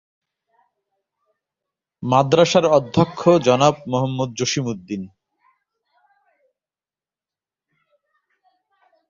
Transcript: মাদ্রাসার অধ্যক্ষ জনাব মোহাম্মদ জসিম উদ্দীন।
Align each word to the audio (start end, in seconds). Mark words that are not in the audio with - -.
মাদ্রাসার 2.03 2.65
অধ্যক্ষ 2.77 3.19
জনাব 3.47 3.75
মোহাম্মদ 3.91 4.29
জসিম 4.39 4.65
উদ্দীন। 4.67 5.03